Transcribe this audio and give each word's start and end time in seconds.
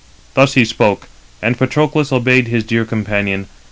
Thus 0.33 0.55
he 0.55 0.65
spoke; 0.65 1.07
and 1.43 1.59
Patroclus 1.59 2.11
obeyed 2.11 2.47
his 2.47 2.63
dear 2.63 2.85
companion. 2.85 3.45